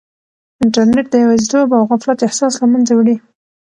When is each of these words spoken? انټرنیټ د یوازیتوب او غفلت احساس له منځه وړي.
انټرنیټ 0.63 1.05
د 1.11 1.15
یوازیتوب 1.23 1.69
او 1.77 1.83
غفلت 1.89 2.19
احساس 2.23 2.53
له 2.61 2.67
منځه 2.73 2.93
وړي. 2.95 3.15